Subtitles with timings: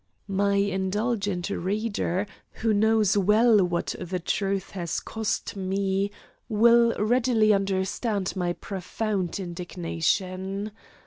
[0.27, 6.09] My indulgent reader, who knows well what the truth has cost me,
[6.49, 10.71] will readily understand my profound indignation.